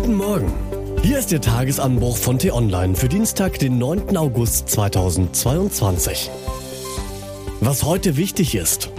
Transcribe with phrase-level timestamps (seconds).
[0.00, 0.52] Guten Morgen.
[1.02, 4.16] Hier ist der Tagesanbruch von T-Online für Dienstag, den 9.
[4.16, 6.30] August 2022.
[7.60, 8.90] Was heute wichtig ist.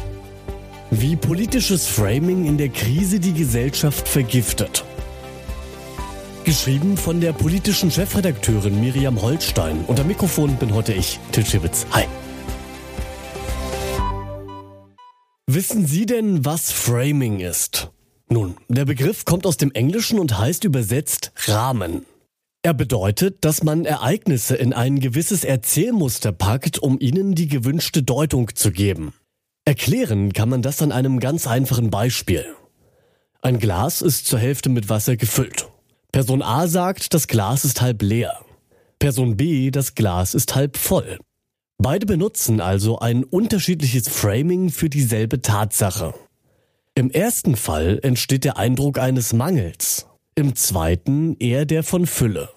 [0.91, 4.83] Wie politisches Framing in der Krise die Gesellschaft vergiftet.
[6.43, 9.85] Geschrieben von der politischen Chefredakteurin Miriam Holstein.
[9.87, 11.87] Am Mikrofon bin heute ich, Til Schibitz.
[11.91, 12.03] Hi.
[15.47, 17.89] Wissen Sie denn, was Framing ist?
[18.29, 22.05] Nun, der Begriff kommt aus dem Englischen und heißt übersetzt Rahmen.
[22.61, 28.53] Er bedeutet, dass man Ereignisse in ein gewisses Erzählmuster packt, um ihnen die gewünschte Deutung
[28.53, 29.13] zu geben.
[29.65, 32.45] Erklären kann man das an einem ganz einfachen Beispiel.
[33.41, 35.69] Ein Glas ist zur Hälfte mit Wasser gefüllt.
[36.11, 38.45] Person A sagt, das Glas ist halb leer.
[38.99, 41.19] Person B, das Glas ist halb voll.
[41.77, 46.13] Beide benutzen also ein unterschiedliches Framing für dieselbe Tatsache.
[46.99, 52.49] Im ersten Fall entsteht der Eindruck eines Mangels, im zweiten eher der von Fülle.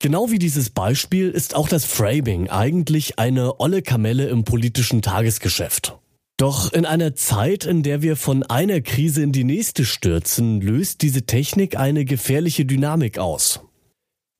[0.00, 5.96] Genau wie dieses Beispiel ist auch das Framing eigentlich eine olle Kamelle im politischen Tagesgeschäft.
[6.38, 11.02] Doch in einer Zeit, in der wir von einer Krise in die nächste stürzen, löst
[11.02, 13.60] diese Technik eine gefährliche Dynamik aus.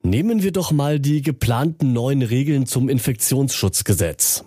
[0.03, 4.43] Nehmen wir doch mal die geplanten neuen Regeln zum Infektionsschutzgesetz.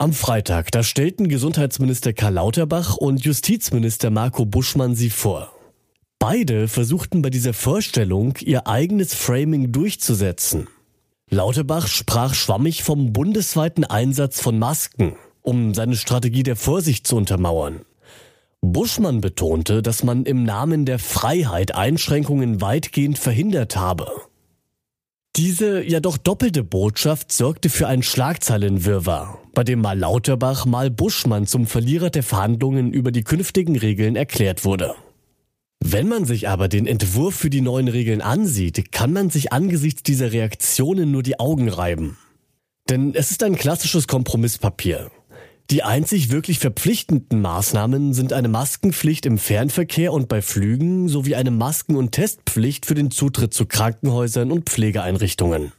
[0.00, 5.50] Am Freitag, da stellten Gesundheitsminister Karl Lauterbach und Justizminister Marco Buschmann sie vor.
[6.20, 10.68] Beide versuchten bei dieser Vorstellung ihr eigenes Framing durchzusetzen.
[11.30, 17.80] Lauterbach sprach schwammig vom bundesweiten Einsatz von Masken, um seine Strategie der Vorsicht zu untermauern.
[18.60, 24.08] Buschmann betonte, dass man im Namen der Freiheit Einschränkungen weitgehend verhindert habe.
[25.36, 31.46] Diese ja doch doppelte Botschaft sorgte für ein Schlagzeilenwirrwarr, bei dem mal Lauterbach, mal Buschmann
[31.46, 34.94] zum Verlierer der Verhandlungen über die künftigen Regeln erklärt wurde.
[35.80, 40.02] Wenn man sich aber den Entwurf für die neuen Regeln ansieht, kann man sich angesichts
[40.02, 42.18] dieser Reaktionen nur die Augen reiben.
[42.88, 45.10] Denn es ist ein klassisches Kompromisspapier.
[45.70, 51.50] Die einzig wirklich verpflichtenden Maßnahmen sind eine Maskenpflicht im Fernverkehr und bei Flügen sowie eine
[51.50, 55.72] Masken- und Testpflicht für den Zutritt zu Krankenhäusern und Pflegeeinrichtungen.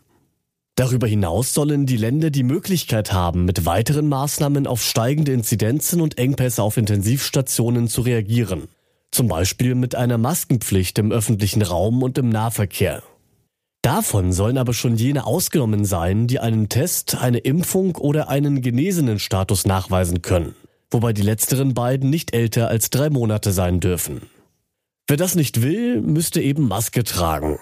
[0.75, 6.19] Darüber hinaus sollen die Länder die Möglichkeit haben, mit weiteren Maßnahmen auf steigende Inzidenzen und
[6.19, 8.67] Engpässe auf Intensivstationen zu reagieren.
[9.09, 13.01] Zum Beispiel mit einer Maskenpflicht im öffentlichen Raum und im Nahverkehr.
[13.81, 19.19] Davon sollen aber schon jene ausgenommen sein, die einen Test, eine Impfung oder einen genesenen
[19.19, 20.53] Status nachweisen können,
[20.91, 24.23] wobei die letzteren beiden nicht älter als drei Monate sein dürfen.
[25.07, 27.57] Wer das nicht will, müsste eben Maske tragen.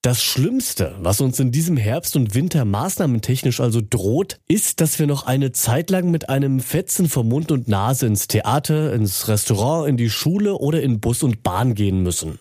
[0.00, 5.08] Das Schlimmste, was uns in diesem Herbst und Winter maßnahmentechnisch also droht, ist, dass wir
[5.08, 9.88] noch eine Zeit lang mit einem Fetzen vor Mund und Nase ins Theater, ins Restaurant,
[9.88, 12.38] in die Schule oder in Bus und Bahn gehen müssen.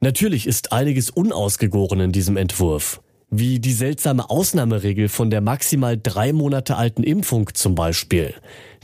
[0.00, 6.32] Natürlich ist einiges unausgegoren in diesem Entwurf, wie die seltsame Ausnahmeregel von der maximal drei
[6.32, 8.34] Monate alten Impfung zum Beispiel,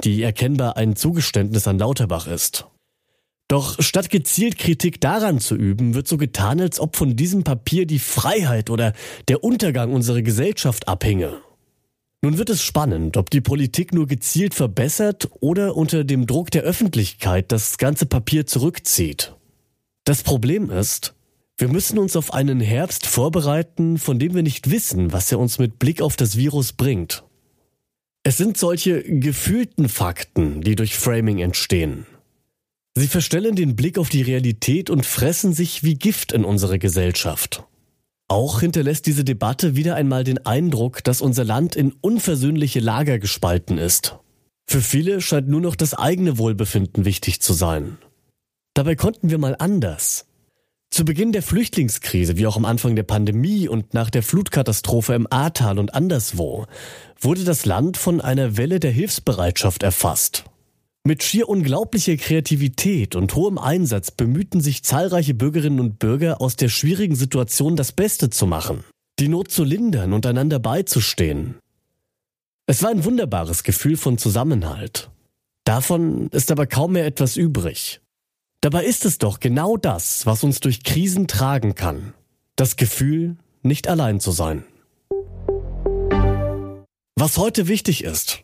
[0.03, 2.67] die erkennbar ein Zugeständnis an Lauterbach ist.
[3.47, 7.87] Doch statt gezielt Kritik daran zu üben, wird so getan, als ob von diesem Papier
[7.87, 8.93] die Freiheit oder
[9.29, 11.43] der Untergang unserer Gesellschaft abhinge.
[12.23, 16.63] Nun wird es spannend, ob die Politik nur gezielt verbessert oder unter dem Druck der
[16.63, 19.35] Öffentlichkeit das ganze Papier zurückzieht.
[20.05, 21.15] Das Problem ist,
[21.57, 25.59] wir müssen uns auf einen Herbst vorbereiten, von dem wir nicht wissen, was er uns
[25.59, 27.25] mit Blick auf das Virus bringt.
[28.23, 32.07] Es sind solche gefühlten Fakten, die durch Framing entstehen.
[32.97, 37.65] Sie verstellen den Blick auf die Realität und fressen sich wie Gift in unsere Gesellschaft.
[38.29, 43.79] Auch hinterlässt diese Debatte wieder einmal den Eindruck, dass unser Land in unversöhnliche Lager gespalten
[43.79, 44.17] ist.
[44.67, 47.99] Für viele scheint nur noch das eigene Wohlbefinden wichtig zu sein.
[48.75, 50.27] Dabei konnten wir mal anders.
[50.91, 55.27] Zu Beginn der Flüchtlingskrise, wie auch am Anfang der Pandemie und nach der Flutkatastrophe im
[55.31, 56.67] Ahrtal und anderswo,
[57.21, 60.45] wurde das Land von einer Welle der Hilfsbereitschaft erfasst.
[61.05, 66.69] Mit schier unglaublicher Kreativität und hohem Einsatz bemühten sich zahlreiche Bürgerinnen und Bürger aus der
[66.69, 68.85] schwierigen Situation das Beste zu machen,
[69.19, 71.57] die Not zu lindern und einander beizustehen.
[72.67, 75.11] Es war ein wunderbares Gefühl von Zusammenhalt.
[75.65, 78.01] Davon ist aber kaum mehr etwas übrig.
[78.65, 82.15] Dabei ist es doch genau das, was uns durch Krisen tragen kann.
[82.57, 84.65] Das Gefühl, nicht allein zu sein.
[87.15, 88.43] Was heute wichtig ist.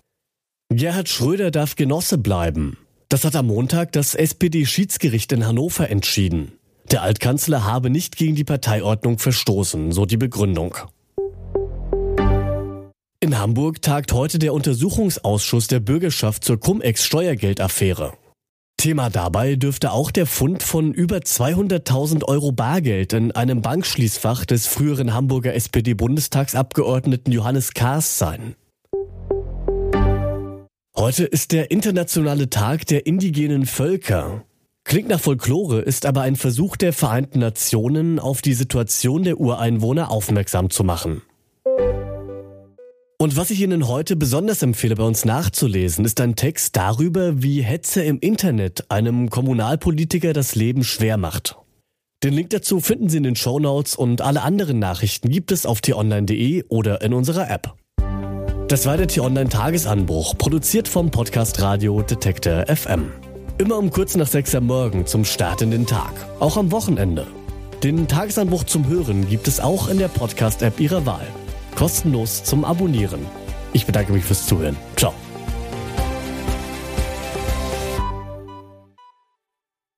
[0.69, 2.77] Gerhard Schröder darf Genosse bleiben.
[3.09, 6.53] Das hat am Montag das SPD-Schiedsgericht in Hannover entschieden.
[6.91, 10.77] Der Altkanzler habe nicht gegen die Parteiordnung verstoßen, so die Begründung.
[13.21, 18.13] In Hamburg tagt heute der Untersuchungsausschuss der Bürgerschaft zur Cum-Ex-Steuergeldaffäre.
[18.81, 24.67] Thema dabei dürfte auch der Fund von über 200.000 Euro Bargeld in einem Bankschließfach des
[24.67, 28.55] früheren Hamburger SPD-Bundestagsabgeordneten Johannes Kahrs sein.
[30.97, 34.45] Heute ist der internationale Tag der indigenen Völker.
[34.85, 40.11] Klingt nach Folklore, ist aber ein Versuch der Vereinten Nationen, auf die Situation der Ureinwohner
[40.11, 41.21] aufmerksam zu machen.
[43.21, 47.61] Und was ich Ihnen heute besonders empfehle, bei uns nachzulesen, ist ein Text darüber, wie
[47.61, 51.57] Hetze im Internet einem Kommunalpolitiker das Leben schwer macht.
[52.25, 55.67] Den Link dazu finden Sie in den Show Notes und alle anderen Nachrichten gibt es
[55.67, 57.75] auf t-online.de oder in unserer App.
[58.69, 63.13] Das war der T-Online Tagesanbruch, produziert vom Podcast Radio Detektor FM.
[63.59, 67.27] Immer um kurz nach sechs am Morgen zum Start in den Tag, auch am Wochenende.
[67.83, 71.27] Den Tagesanbruch zum Hören gibt es auch in der Podcast-App Ihrer Wahl
[71.77, 73.27] kostenlos zum Abonnieren.
[73.73, 74.77] Ich bedanke mich fürs Zuhören.
[74.97, 75.15] Ciao.